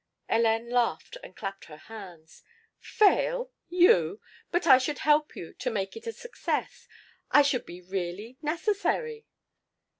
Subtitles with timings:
[0.31, 2.41] Hélène laughed and clapped her hands.
[2.79, 3.51] "Fail?
[3.69, 4.19] You?
[4.49, 6.87] But I should help you to make it a success
[7.29, 9.27] I should be really necessary?"